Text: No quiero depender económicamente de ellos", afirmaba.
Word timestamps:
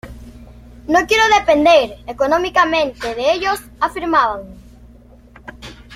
No 0.87 1.05
quiero 1.05 1.23
depender 1.37 1.99
económicamente 2.07 3.13
de 3.13 3.33
ellos", 3.33 3.59
afirmaba. 3.79 4.41